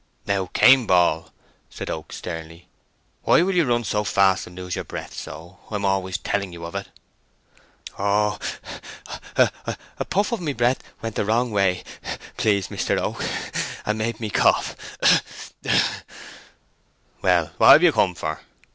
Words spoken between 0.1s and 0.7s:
"Now,